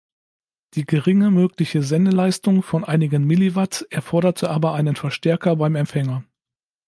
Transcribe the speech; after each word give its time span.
Die 0.73 0.83
geringe 0.87 1.29
mögliche 1.29 1.83
Sendeleistung 1.83 2.63
von 2.63 2.83
einigen 2.83 3.23
Milliwatt 3.23 3.85
erforderte 3.91 4.49
aber 4.49 4.73
einen 4.73 4.95
Verstärker 4.95 5.57
beim 5.57 5.75
Empfänger. 5.75 6.23